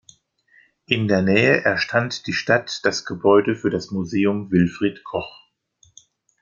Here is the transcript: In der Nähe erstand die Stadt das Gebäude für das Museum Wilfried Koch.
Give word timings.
In 0.87 1.07
der 1.07 1.21
Nähe 1.21 1.61
erstand 1.63 2.25
die 2.25 2.33
Stadt 2.33 2.79
das 2.85 3.05
Gebäude 3.05 3.55
für 3.55 3.69
das 3.69 3.91
Museum 3.91 4.49
Wilfried 4.49 5.03
Koch. 5.03 5.43